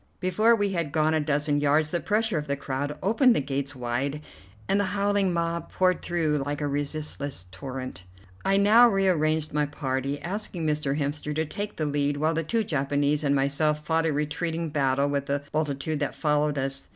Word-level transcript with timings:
Before 0.19 0.55
we 0.55 0.69
had 0.71 0.91
gone 0.91 1.13
a 1.13 1.19
dozen 1.19 1.59
yards 1.59 1.91
the 1.91 1.99
pressure 1.99 2.39
of 2.39 2.47
the 2.47 2.55
crowd 2.55 2.97
opened 3.03 3.35
the 3.35 3.39
gates 3.39 3.75
wide, 3.75 4.23
and 4.67 4.79
the 4.79 4.85
howling 4.97 5.31
mob 5.31 5.71
poured 5.71 6.01
through 6.01 6.41
like 6.43 6.59
a 6.59 6.65
resistless 6.67 7.45
torrent. 7.51 8.05
I 8.43 8.57
now 8.57 8.89
re 8.89 9.07
arranged 9.07 9.53
my 9.53 9.67
party, 9.67 10.19
asking 10.23 10.65
Mr. 10.65 10.97
Hemster 10.97 11.35
to 11.35 11.45
take 11.45 11.75
the 11.75 11.85
lead, 11.85 12.17
while 12.17 12.33
the 12.33 12.43
two 12.43 12.63
Japanese 12.63 13.23
and 13.23 13.35
myself 13.35 13.85
fought 13.85 14.07
a 14.07 14.11
retreating 14.11 14.69
battle 14.69 15.07
with 15.07 15.27
the 15.27 15.43
multitude 15.53 15.99
that 15.99 16.15
followed 16.15 16.57
us. 16.57 16.87